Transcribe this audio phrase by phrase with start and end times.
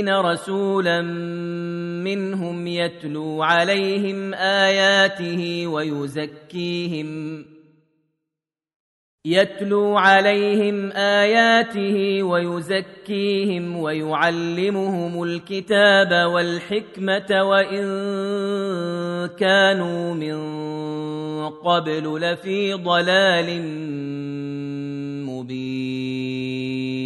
[0.00, 1.02] الاميين رسولا
[2.04, 7.44] منهم يتلو عليهم آياته ويزكيهم
[9.26, 17.86] يتلو عليهم آياته ويزكيهم ويعلمهم الكتاب والحكمة وإن
[19.38, 20.36] كانوا من
[21.48, 23.62] قبل لفي ضلال
[25.26, 27.05] مبين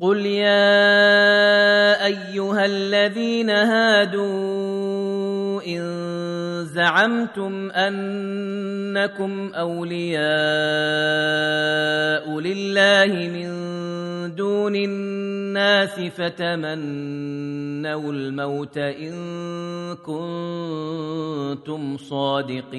[0.00, 4.28] قل يا ايها الذين هادوا
[5.66, 5.82] ان
[6.64, 10.20] زعمتم انكم اولياء
[12.40, 13.48] لله من
[14.34, 19.14] دون الناس فتمنوا الموت ان
[20.06, 22.78] كنتم صادقين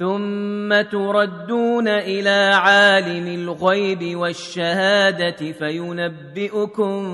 [0.00, 7.06] ثم تردون إلى عالم الغيب والشهاده فينبئكم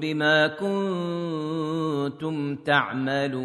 [0.00, 3.44] بما كنتم تعملون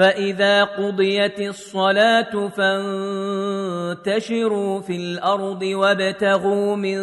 [0.00, 2.48] فإذا قضيت الصلاة
[3.98, 6.98] فانتشروا في الأرض وابتغوا من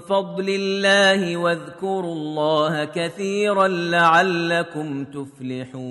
[0.00, 5.82] فضل الله واذكروا الله كثيرا لعلكم تفلحون.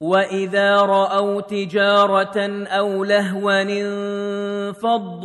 [0.00, 5.24] وإذا رأوا تجارة أو لهوا انفضوا